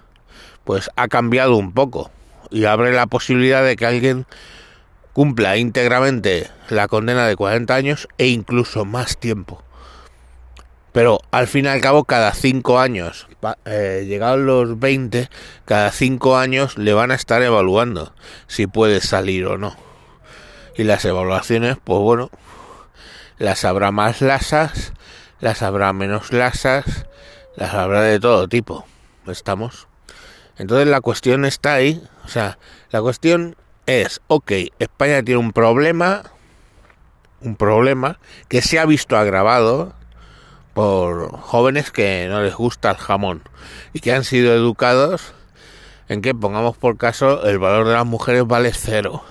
pues 0.64 0.90
ha 0.96 1.08
cambiado 1.08 1.56
un 1.56 1.74
poco 1.74 2.12
y 2.52 2.66
abre 2.66 2.92
la 2.92 3.08
posibilidad 3.08 3.64
de 3.64 3.76
que 3.76 3.86
alguien 3.86 4.26
cumpla 5.14 5.58
íntegramente 5.58 6.50
la 6.70 6.88
condena 6.88 7.28
de 7.28 7.36
40 7.36 7.74
años 7.74 8.08
e 8.18 8.28
incluso 8.28 8.86
más 8.86 9.18
tiempo. 9.18 9.64
Pero 10.92 11.20
al 11.32 11.48
fin 11.48 11.66
y 11.66 11.68
al 11.68 11.82
cabo, 11.82 12.06
cada 12.06 12.34
5 12.34 12.80
años, 12.80 13.28
eh, 13.66 14.06
llegados 14.08 14.40
los 14.40 14.80
20, 14.80 15.30
cada 15.66 15.92
5 15.92 16.38
años 16.38 16.78
le 16.78 16.94
van 16.94 17.12
a 17.12 17.16
estar 17.16 17.42
evaluando 17.42 18.14
si 18.48 18.66
puede 18.66 19.02
salir 19.02 19.46
o 19.46 19.58
no. 19.58 19.76
Y 20.78 20.84
las 20.84 21.04
evaluaciones, 21.04 21.76
pues 21.84 22.00
bueno, 22.00 22.30
las 23.38 23.66
habrá 23.66 23.92
más 23.92 24.22
lasas, 24.22 24.94
las 25.46 25.62
habrá 25.62 25.94
menos 25.94 26.34
lasas, 26.34 27.06
las 27.56 27.76
habrá 27.76 28.02
de 28.02 28.20
todo 28.20 28.48
tipo. 28.48 28.84
¿Estamos? 29.28 29.88
Entonces 30.58 30.88
la 30.88 31.02
cuestión 31.02 31.46
está 31.46 31.76
ahí. 31.76 32.02
O 32.24 32.30
sea, 32.30 32.58
la 32.90 33.00
cuestión 33.00 33.56
es, 33.86 34.22
ok, 34.26 34.52
España 34.80 35.22
tiene 35.22 35.40
un 35.40 35.52
problema, 35.54 36.24
un 37.42 37.56
problema 37.56 38.18
que 38.48 38.64
se 38.64 38.80
ha 38.80 38.88
visto 38.88 39.18
agravado 39.18 39.94
por 40.74 41.38
jóvenes 41.42 41.92
que 41.92 42.26
no 42.28 42.42
les 42.42 42.56
gusta 42.56 42.90
el 42.90 42.98
jamón 42.98 43.44
y 43.94 44.00
que 44.00 44.14
han 44.14 44.24
sido 44.24 44.52
educados 44.52 45.36
en 46.10 46.24
que 46.24 46.34
pongamos 46.34 46.76
por 46.76 46.98
caso 46.98 47.46
el 47.46 47.60
valor 47.60 47.86
de 47.86 47.94
las 47.94 48.06
mujeres 48.08 48.48
vale 48.48 48.74
cero. 48.74 49.24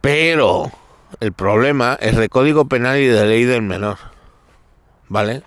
Pero 0.00 0.72
el 1.20 1.32
problema 1.32 1.96
es 2.00 2.16
de 2.16 2.28
código 2.28 2.66
penal 2.66 2.98
y 2.98 3.06
de 3.06 3.26
ley 3.26 3.44
del 3.44 3.62
menor. 3.62 3.98
¿Vale? 5.08 5.42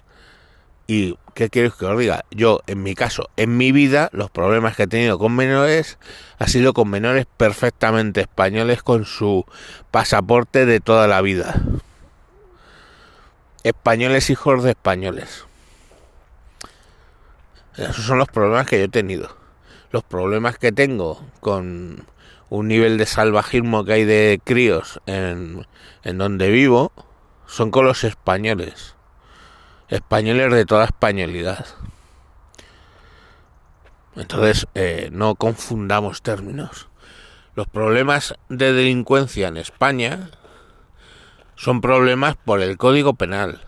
Y 0.88 1.18
¿qué 1.34 1.50
quiero 1.50 1.76
que 1.76 1.86
os 1.86 2.00
diga? 2.00 2.24
Yo, 2.32 2.62
en 2.66 2.82
mi 2.82 2.96
caso, 2.96 3.30
en 3.36 3.58
mi 3.58 3.72
vida, 3.72 4.10
los 4.14 4.32
problemas 4.32 4.76
que 4.76 4.84
he 4.84 4.88
tenido 4.88 5.20
con 5.20 5.36
menores 5.36 6.00
ha 6.40 6.48
sido 6.48 6.74
con 6.74 6.90
menores 6.90 7.26
perfectamente 7.38 8.22
españoles 8.22 8.84
con 8.84 9.06
su 9.06 9.46
pasaporte 9.92 10.66
de 10.66 10.80
toda 10.80 11.08
la 11.08 11.22
vida. 11.22 11.62
Españoles 13.64 14.30
hijos 14.30 14.64
de 14.64 14.72
españoles. 14.72 15.46
Esos 17.76 18.06
son 18.06 18.18
los 18.18 18.30
problemas 18.30 18.66
que 18.66 18.80
yo 18.80 18.86
he 18.86 18.90
tenido. 18.90 19.36
Los 19.92 20.04
problemas 20.04 20.58
que 20.58 20.72
tengo 20.72 21.22
con 21.42 22.06
un 22.50 22.68
nivel 22.68 22.98
de 22.98 23.06
salvajismo 23.06 23.84
que 23.86 23.94
hay 23.94 24.06
de 24.06 24.40
críos 24.44 25.02
en, 25.06 25.66
en 26.04 26.18
donde 26.18 26.50
vivo 26.50 26.92
son 27.46 27.72
con 27.72 27.86
los 27.86 28.04
españoles 28.04 28.98
españoles 29.90 30.52
de 30.54 30.66
toda 30.66 30.86
españolidad. 30.86 31.66
Entonces, 34.16 34.68
eh, 34.74 35.10
no 35.12 35.36
confundamos 35.36 36.22
términos. 36.22 36.90
Los 37.56 37.68
problemas 37.68 38.36
de 38.50 38.74
delincuencia 38.74 39.48
en 39.48 39.58
España 39.58 40.32
son 41.56 41.82
problemas 41.82 42.36
por 42.36 42.62
el 42.62 42.78
Código 42.78 43.14
Penal. 43.14 43.62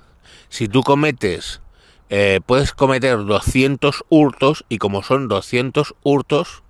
Si 0.49 0.67
tú 0.67 0.83
cometes, 0.83 1.61
eh, 2.09 2.39
puedes 2.45 2.73
cometer 2.73 3.25
200 3.25 4.05
hurtos 4.09 4.65
y 4.69 4.79
como 4.79 5.03
son 5.03 5.27
200 5.27 5.95
hurtos, 6.03 6.63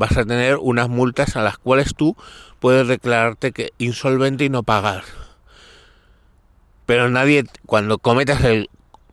vas 0.00 0.16
a 0.16 0.24
tener 0.24 0.56
unas 0.56 0.88
multas 0.88 1.36
a 1.36 1.42
las 1.42 1.58
cuales 1.58 1.94
tú 1.94 2.16
puedes 2.58 2.88
declararte 2.88 3.52
que 3.52 3.74
insolvente 3.76 4.46
y 4.46 4.48
no 4.48 4.62
pagar. 4.62 5.04
Pero 6.86 7.10
nadie, 7.10 7.44
cuando 7.66 7.98
cometas 7.98 8.42
el 8.44 8.70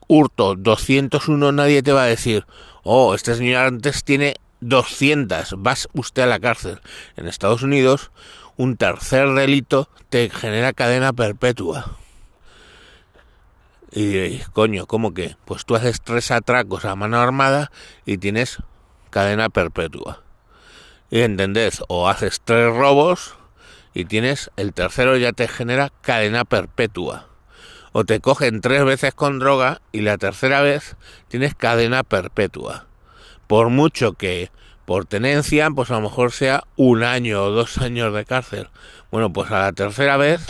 hurto 0.07 0.55
201 0.55 1.51
nadie 1.51 1.83
te 1.83 1.91
va 1.91 2.03
a 2.03 2.05
decir, 2.05 2.45
oh, 2.83 3.13
este 3.13 3.35
señor 3.35 3.65
antes 3.65 4.05
tiene 4.05 4.35
200, 4.61 5.55
vas 5.57 5.89
usted 5.91 6.21
a 6.21 6.27
la 6.27 6.39
cárcel. 6.39 6.79
En 7.17 7.27
Estados 7.27 7.63
Unidos, 7.63 8.11
un 8.55 8.77
tercer 8.77 9.33
delito 9.33 9.89
te 10.07 10.29
genera 10.29 10.71
cadena 10.71 11.11
perpetua. 11.11 11.97
Y 13.91 14.37
coño, 14.53 14.85
¿cómo 14.85 15.13
que? 15.13 15.35
Pues 15.43 15.65
tú 15.65 15.75
haces 15.75 16.01
tres 16.01 16.31
atracos 16.31 16.85
a 16.85 16.95
mano 16.95 17.19
armada 17.19 17.71
y 18.05 18.17
tienes 18.17 18.59
cadena 19.09 19.49
perpetua. 19.49 20.23
Entendés, 21.09 21.81
o 21.87 22.09
haces 22.09 22.41
tres 22.43 22.73
robos 22.73 23.35
y 23.93 24.05
tienes 24.05 24.51
el 24.57 24.73
tercero 24.73 25.17
ya 25.17 25.31
te 25.33 25.47
genera 25.47 25.91
cadena 26.01 26.45
perpetua 26.45 27.27
o 27.91 28.05
te 28.05 28.19
cogen 28.19 28.61
tres 28.61 28.85
veces 28.85 29.15
con 29.15 29.39
droga 29.39 29.81
y 29.91 30.01
la 30.01 30.19
tercera 30.19 30.61
vez 30.61 30.95
tienes 31.29 31.55
cadena 31.55 32.03
perpetua. 32.03 32.85
Por 33.47 33.69
mucho 33.69 34.13
que 34.13 34.51
por 34.85 35.05
tenencia, 35.05 35.69
pues 35.71 35.89
a 35.89 35.95
lo 35.95 36.01
mejor 36.01 36.31
sea 36.31 36.65
un 36.75 37.03
año 37.03 37.43
o 37.43 37.49
dos 37.49 37.79
años 37.79 38.13
de 38.13 38.23
cárcel. 38.23 38.69
Bueno, 39.09 39.33
pues 39.33 39.49
a 39.49 39.61
la 39.61 39.73
tercera 39.73 40.15
vez, 40.15 40.45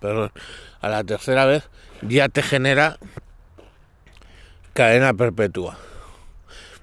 perdón, 0.00 0.32
a 0.80 0.88
la 0.88 1.04
tercera 1.04 1.46
vez 1.46 1.70
ya 2.02 2.28
te 2.28 2.42
genera 2.42 2.98
cadena 4.72 5.14
perpetua. 5.14 5.78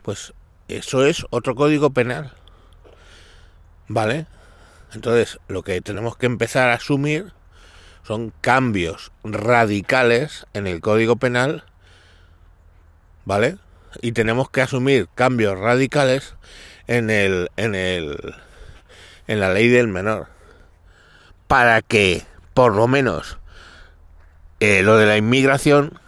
pues 0.03 0.33
eso 0.69 1.05
es 1.05 1.25
otro 1.29 1.55
código 1.55 1.89
penal. 1.89 2.31
¿Vale? 3.87 4.27
Entonces, 4.93 5.39
lo 5.47 5.63
que 5.63 5.81
tenemos 5.81 6.15
que 6.17 6.25
empezar 6.25 6.69
a 6.69 6.75
asumir 6.75 7.33
son 8.03 8.33
cambios 8.41 9.11
radicales 9.23 10.47
en 10.53 10.67
el 10.67 10.81
código 10.81 11.17
penal, 11.17 11.63
¿vale? 13.25 13.57
Y 14.01 14.13
tenemos 14.13 14.49
que 14.49 14.61
asumir 14.61 15.07
cambios 15.13 15.59
radicales 15.59 16.35
en 16.87 17.09
el 17.09 17.51
en 17.57 17.75
el 17.75 18.35
en 19.27 19.39
la 19.39 19.53
ley 19.53 19.67
del 19.67 19.87
menor 19.87 20.27
para 21.47 21.81
que 21.81 22.25
por 22.53 22.75
lo 22.75 22.87
menos 22.87 23.37
eh, 24.59 24.81
lo 24.83 24.97
de 24.97 25.05
la 25.05 25.17
inmigración 25.17 25.99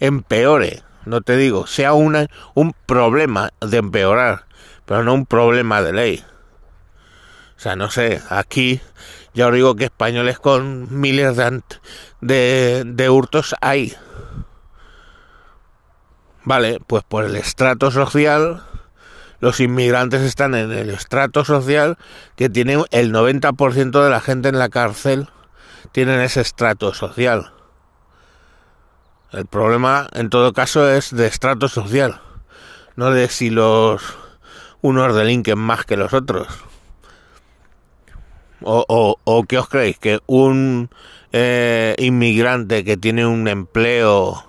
empeore, 0.00 0.82
no 1.04 1.20
te 1.20 1.36
digo, 1.36 1.66
sea 1.66 1.92
una, 1.92 2.28
un 2.54 2.74
problema 2.86 3.50
de 3.60 3.78
empeorar, 3.78 4.46
pero 4.84 5.02
no 5.04 5.14
un 5.14 5.26
problema 5.26 5.82
de 5.82 5.92
ley. 5.92 6.24
O 7.56 7.60
sea, 7.60 7.76
no 7.76 7.90
sé, 7.90 8.20
aquí 8.28 8.80
ya 9.34 9.46
os 9.46 9.54
digo 9.54 9.76
que 9.76 9.84
españoles 9.84 10.38
con 10.38 11.00
miles 11.00 11.36
de, 11.36 11.62
de, 12.20 12.82
de 12.84 13.10
hurtos 13.10 13.54
hay. 13.60 13.94
Vale, 16.44 16.80
pues 16.86 17.04
por 17.04 17.24
el 17.24 17.36
estrato 17.36 17.90
social, 17.90 18.62
los 19.38 19.60
inmigrantes 19.60 20.22
están 20.22 20.54
en 20.54 20.72
el 20.72 20.90
estrato 20.90 21.44
social 21.44 21.98
que 22.36 22.48
tiene 22.48 22.82
el 22.90 23.12
90% 23.12 24.02
de 24.02 24.10
la 24.10 24.20
gente 24.20 24.48
en 24.48 24.58
la 24.58 24.68
cárcel, 24.68 25.28
tienen 25.92 26.20
ese 26.20 26.40
estrato 26.40 26.94
social. 26.94 27.52
El 29.32 29.46
problema, 29.46 30.08
en 30.12 30.28
todo 30.28 30.52
caso, 30.52 30.90
es 30.90 31.14
de 31.14 31.26
estrato 31.26 31.68
social, 31.68 32.20
no 32.96 33.10
de 33.10 33.28
si 33.28 33.48
los 33.48 34.02
unos 34.82 35.14
delinquen 35.14 35.58
más 35.58 35.86
que 35.86 35.96
los 35.96 36.12
otros. 36.12 36.48
O, 38.60 38.84
o, 38.88 39.16
o 39.24 39.44
qué 39.44 39.58
os 39.58 39.68
creéis, 39.68 39.98
que 39.98 40.20
un 40.26 40.90
eh, 41.32 41.94
inmigrante 41.98 42.84
que 42.84 42.96
tiene 42.96 43.26
un 43.26 43.48
empleo, 43.48 44.44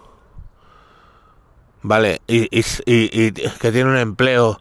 vale, 1.81 2.21
y, 2.27 2.43
y, 2.51 2.63
y, 2.85 3.27
y 3.27 3.31
que 3.31 3.71
tiene 3.71 3.89
un 3.89 3.97
empleo, 3.97 4.59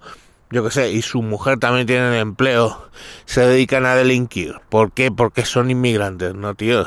yo 0.50 0.62
qué 0.62 0.70
sé, 0.70 0.92
y 0.92 1.02
su 1.02 1.20
mujer 1.20 1.58
también 1.58 1.86
tiene 1.86 2.08
un 2.08 2.14
empleo, 2.14 2.90
se 3.24 3.44
dedican 3.44 3.86
a 3.86 3.96
delinquir. 3.96 4.60
¿Por 4.68 4.92
qué? 4.92 5.10
Porque 5.10 5.44
son 5.44 5.70
inmigrantes, 5.70 6.34
no, 6.34 6.54
tío. 6.54 6.86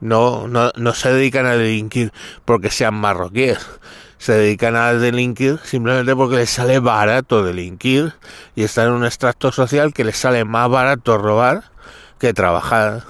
No, 0.00 0.46
no, 0.46 0.70
no 0.76 0.94
se 0.94 1.12
dedican 1.12 1.46
a 1.46 1.56
delinquir 1.56 2.12
porque 2.44 2.70
sean 2.70 2.94
marroquíes. 2.94 3.58
Se 4.18 4.32
dedican 4.32 4.74
a 4.76 4.92
delinquir 4.94 5.58
simplemente 5.62 6.14
porque 6.14 6.36
les 6.36 6.50
sale 6.50 6.80
barato 6.80 7.42
delinquir 7.42 8.14
y 8.56 8.64
están 8.64 8.88
en 8.88 8.94
un 8.94 9.04
extracto 9.04 9.52
social 9.52 9.92
que 9.92 10.04
les 10.04 10.16
sale 10.16 10.44
más 10.44 10.68
barato 10.68 11.18
robar 11.18 11.64
que 12.18 12.34
trabajar. 12.34 13.04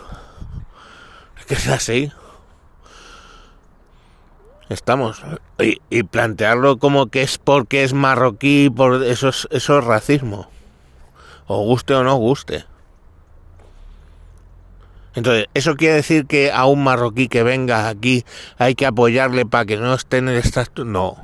Es 1.39 1.47
que 1.47 1.55
es 1.55 1.69
así. 1.69 2.13
Estamos. 4.69 5.23
Y, 5.59 5.81
y 5.89 6.03
plantearlo 6.03 6.79
como 6.79 7.07
que 7.07 7.23
es 7.23 7.39
porque 7.39 7.85
es 7.85 7.95
marroquí, 7.95 8.69
por 8.69 9.03
eso 9.03 9.31
es, 9.31 9.49
eso 9.51 9.79
es 9.79 9.85
racismo. 9.85 10.51
O 11.47 11.65
guste 11.65 11.95
o 11.95 12.05
no 12.05 12.17
guste. 12.17 12.67
Entonces, 15.19 15.47
¿eso 15.53 15.75
quiere 15.75 15.97
decir 15.97 16.27
que 16.27 16.53
a 16.53 16.67
un 16.67 16.85
marroquí 16.85 17.27
que 17.27 17.43
venga 17.43 17.89
aquí 17.89 18.25
hay 18.57 18.77
que 18.77 18.87
apoyarle 18.87 19.47
para 19.47 19.65
que 19.65 19.77
no 19.77 19.93
esté 19.95 20.19
en 20.19 20.29
el 20.29 20.37
estatus? 20.37 20.87
No. 20.87 21.17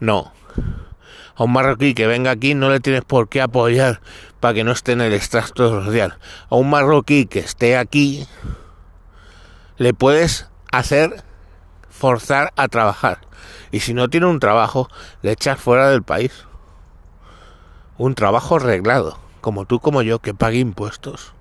No. 0.00 0.32
A 1.34 1.44
un 1.44 1.52
marroquí 1.52 1.92
que 1.92 2.06
venga 2.06 2.30
aquí 2.30 2.54
no 2.54 2.70
le 2.70 2.80
tienes 2.80 3.04
por 3.04 3.28
qué 3.28 3.42
apoyar 3.42 4.00
para 4.40 4.54
que 4.54 4.64
no 4.64 4.72
esté 4.72 4.92
en 4.92 5.02
el 5.02 5.12
extracto 5.12 5.68
social. 5.68 6.16
A 6.48 6.56
un 6.56 6.70
marroquí 6.70 7.26
que 7.26 7.40
esté 7.40 7.76
aquí 7.76 8.26
le 9.76 9.92
puedes 9.92 10.48
hacer 10.72 11.22
forzar 11.90 12.54
a 12.56 12.68
trabajar. 12.68 13.18
Y 13.72 13.80
si 13.80 13.92
no 13.92 14.08
tiene 14.08 14.24
un 14.24 14.40
trabajo, 14.40 14.88
le 15.20 15.32
echas 15.32 15.60
fuera 15.60 15.90
del 15.90 16.02
país. 16.02 16.46
Un 17.98 18.14
trabajo 18.14 18.56
arreglado, 18.56 19.18
como 19.42 19.66
tú 19.66 19.80
como 19.80 20.00
yo, 20.00 20.18
que 20.20 20.32
pague 20.32 20.60
impuestos. 20.60 21.35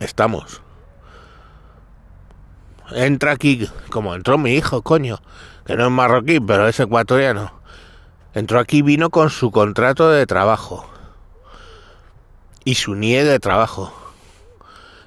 Estamos. 0.00 0.62
Entra 2.92 3.32
aquí, 3.32 3.68
como 3.90 4.14
entró 4.14 4.38
mi 4.38 4.52
hijo, 4.52 4.82
coño, 4.82 5.18
que 5.64 5.76
no 5.76 5.86
es 5.86 5.90
marroquí, 5.90 6.38
pero 6.40 6.68
es 6.68 6.78
ecuatoriano. 6.78 7.52
Entró 8.34 8.60
aquí, 8.60 8.82
vino 8.82 9.10
con 9.10 9.30
su 9.30 9.50
contrato 9.50 10.10
de 10.10 10.26
trabajo 10.26 10.88
y 12.64 12.74
su 12.74 12.94
NIE 12.94 13.24
de 13.24 13.38
trabajo. 13.38 13.92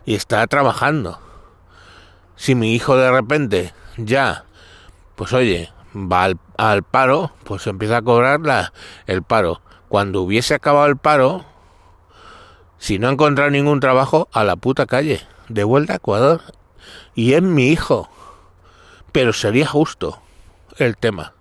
Y 0.06 0.16
está 0.16 0.46
trabajando. 0.48 1.20
Si 2.36 2.56
mi 2.56 2.74
hijo 2.74 2.96
de 2.98 3.12
repente 3.12 3.74
ya, 3.98 4.46
pues 5.16 5.34
oye, 5.34 5.70
va 5.94 6.32
al, 6.58 6.84
paro, 6.84 7.32
pues 7.44 7.68
empieza 7.68 7.98
a 7.98 8.02
cobrar 8.02 8.40
la, 8.40 8.74
el 9.08 9.24
paro. 9.24 9.62
Cuando 9.90 10.22
hubiese 10.22 10.56
acabado 10.56 10.88
el 10.88 10.98
paro, 10.98 11.46
si 12.80 12.98
no 12.98 13.10
ha 13.10 13.12
encontrado 13.12 13.52
ningún 13.52 13.82
trabajo, 13.82 14.30
a 14.32 14.44
la 14.44 14.56
puta 14.56 14.86
calle, 14.86 15.22
de 15.50 15.64
vuelta 15.66 15.94
a 15.94 15.98
Ecuador. 15.98 16.42
Y 17.14 17.34
es 17.34 17.42
mi 17.42 17.68
hijo. 17.68 18.10
Pero 19.12 19.34
sería 19.34 19.68
justo 19.68 20.22
el 20.78 20.96
tema. 20.96 21.34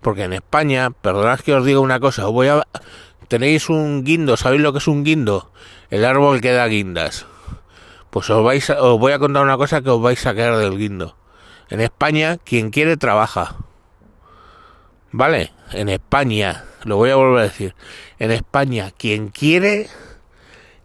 Porque 0.00 0.24
en 0.24 0.32
España, 0.32 0.90
perdonad 0.90 1.40
que 1.40 1.54
os 1.54 1.64
diga 1.64 1.80
una 1.80 2.00
cosa, 2.00 2.26
os 2.26 2.32
voy 2.32 2.48
a... 2.48 2.66
Tenéis 3.28 3.68
un 3.68 4.04
guindo, 4.04 4.36
¿sabéis 4.36 4.62
lo 4.62 4.72
que 4.72 4.78
es 4.78 4.88
un 4.88 5.04
guindo? 5.04 5.50
El 5.90 6.04
árbol 6.04 6.40
que 6.40 6.52
da 6.52 6.66
guindas. 6.66 7.26
Pues 8.10 8.30
os, 8.30 8.42
vais 8.42 8.70
a, 8.70 8.82
os 8.82 8.98
voy 8.98 9.12
a 9.12 9.18
contar 9.18 9.42
una 9.42 9.56
cosa 9.56 9.82
que 9.82 9.90
os 9.90 10.00
vais 10.00 10.24
a 10.26 10.34
caer 10.34 10.56
del 10.56 10.78
guindo. 10.78 11.16
En 11.68 11.80
España, 11.80 12.38
quien 12.38 12.70
quiere 12.70 12.96
trabaja. 12.96 13.56
¿Vale? 15.12 15.52
En 15.72 15.88
España, 15.88 16.64
lo 16.84 16.96
voy 16.96 17.10
a 17.10 17.16
volver 17.16 17.40
a 17.40 17.42
decir. 17.42 17.74
En 18.18 18.30
España, 18.32 18.90
quien 18.96 19.28
quiere 19.28 19.88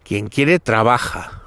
quien 0.06 0.28
quiere 0.28 0.58
trabaja. 0.58 1.42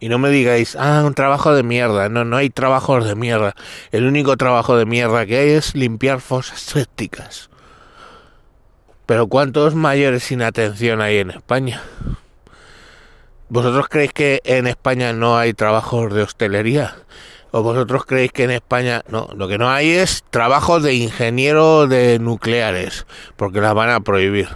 Y 0.00 0.08
no 0.08 0.18
me 0.18 0.30
digáis, 0.30 0.76
ah, 0.76 1.02
un 1.06 1.14
trabajo 1.14 1.54
de 1.54 1.62
mierda. 1.62 2.08
No, 2.08 2.24
no 2.24 2.36
hay 2.36 2.50
trabajos 2.50 3.04
de 3.04 3.14
mierda. 3.14 3.54
El 3.92 4.04
único 4.04 4.36
trabajo 4.36 4.76
de 4.76 4.84
mierda 4.84 5.24
que 5.26 5.38
hay 5.38 5.50
es 5.50 5.74
limpiar 5.74 6.20
fosas 6.20 6.60
sépticas. 6.60 7.50
Pero 9.06 9.28
¿cuántos 9.28 9.74
mayores 9.74 10.24
sin 10.24 10.42
atención 10.42 11.00
hay 11.00 11.18
en 11.18 11.30
España? 11.30 11.82
¿Vosotros 13.48 13.86
creéis 13.88 14.12
que 14.12 14.40
en 14.44 14.66
España 14.66 15.12
no 15.12 15.38
hay 15.38 15.54
trabajos 15.54 16.12
de 16.12 16.22
hostelería? 16.22 16.96
¿O 17.50 17.62
vosotros 17.62 18.04
creéis 18.06 18.32
que 18.32 18.44
en 18.44 18.50
España 18.50 19.02
no? 19.08 19.28
Lo 19.36 19.46
que 19.46 19.58
no 19.58 19.70
hay 19.70 19.90
es 19.90 20.24
trabajos 20.30 20.82
de 20.82 20.94
ingeniero 20.94 21.86
de 21.86 22.18
nucleares, 22.18 23.06
porque 23.36 23.60
las 23.60 23.74
van 23.74 23.90
a 23.90 24.00
prohibir. 24.00 24.48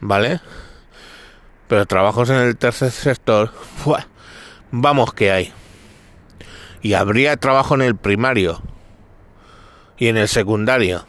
¿Vale? 0.00 0.40
Pero 1.68 1.86
trabajos 1.86 2.30
en 2.30 2.36
el 2.36 2.56
tercer 2.56 2.90
sector, 2.90 3.52
vamos 4.70 5.12
que 5.12 5.32
hay. 5.32 5.52
Y 6.80 6.94
habría 6.94 7.36
trabajo 7.36 7.74
en 7.74 7.82
el 7.82 7.96
primario 7.96 8.62
y 9.98 10.08
en 10.08 10.16
el 10.16 10.28
secundario. 10.28 11.06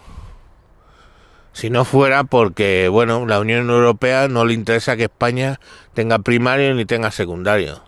Si 1.54 1.69
no 1.69 1.86
fuera 1.86 2.23
porque, 2.23 2.89
bueno, 2.89 3.25
la 3.25 3.39
Unión 3.39 3.69
Europea 3.69 4.28
no 4.28 4.45
le 4.45 4.54
interesa 4.54 4.97
que 4.97 5.06
España 5.06 5.60
tenga 5.93 6.19
primario 6.19 6.73
ni 6.73 6.86
tenga 6.86 7.12
secundario. 7.12 7.84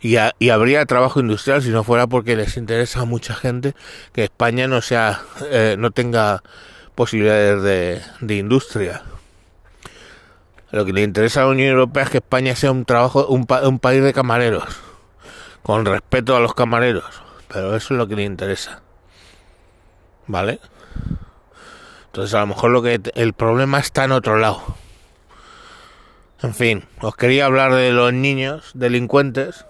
Y, 0.00 0.16
habría 0.48 0.86
trabajo 0.86 1.18
industrial 1.18 1.62
si 1.62 1.70
no 1.70 1.82
fuera 1.82 2.06
porque 2.06 2.36
les 2.36 2.56
interesa 2.56 3.00
a 3.00 3.04
mucha 3.04 3.34
gente 3.34 3.74
que 4.12 4.24
España 4.24 4.68
no 4.68 4.80
sea, 4.80 5.22
eh, 5.50 5.74
no 5.76 5.90
tenga 5.90 6.42
posibilidades 6.94 7.62
de, 7.62 8.02
de 8.20 8.36
industria. 8.36 9.02
Lo 10.70 10.84
que 10.84 10.92
le 10.92 11.02
interesa 11.02 11.40
a 11.40 11.44
la 11.44 11.50
Unión 11.50 11.70
Europea 11.70 12.04
es 12.04 12.10
que 12.10 12.18
España 12.18 12.54
sea 12.54 12.70
un 12.70 12.84
trabajo, 12.84 13.26
un, 13.26 13.46
pa 13.46 13.66
un 13.66 13.78
país 13.78 14.02
de 14.02 14.12
camareros, 14.12 14.64
con 15.62 15.86
respeto 15.86 16.36
a 16.36 16.40
los 16.40 16.54
camareros. 16.54 17.22
Pero 17.48 17.74
eso 17.74 17.94
es 17.94 17.98
lo 17.98 18.06
que 18.06 18.16
le 18.16 18.24
interesa. 18.24 18.82
¿Vale? 20.26 20.60
Entonces 22.06 22.34
a 22.34 22.40
lo 22.40 22.48
mejor 22.48 22.70
lo 22.70 22.82
que 22.82 23.00
el 23.14 23.32
problema 23.32 23.78
está 23.78 24.04
en 24.04 24.12
otro 24.12 24.36
lado. 24.36 24.62
En 26.42 26.54
fin, 26.54 26.84
os 27.00 27.16
quería 27.16 27.46
hablar 27.46 27.74
de 27.74 27.90
los 27.92 28.12
niños 28.12 28.70
delincuentes 28.74 29.64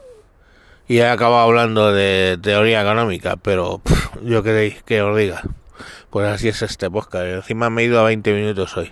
y 0.89 0.99
he 0.99 1.09
acabado 1.09 1.43
hablando 1.43 1.93
de 1.93 2.39
teoría 2.43 2.83
económica, 2.83 3.37
pero 3.37 3.79
pff, 3.79 4.17
yo 4.23 4.43
queréis 4.43 4.83
que 4.83 5.01
os 5.01 5.17
diga. 5.17 5.43
Pues 6.11 6.27
así 6.27 6.49
es 6.49 6.63
este 6.63 6.91
podcast. 6.91 7.27
Encima 7.27 7.71
me 7.71 7.83
he 7.83 7.85
ido 7.85 8.01
a 8.01 8.05
20 8.05 8.33
minutos 8.33 8.77
hoy. 8.77 8.91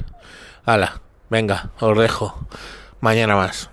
Hala. 0.64 1.00
Venga, 1.28 1.70
os 1.80 1.98
dejo. 1.98 2.34
Mañana 3.00 3.36
más. 3.36 3.70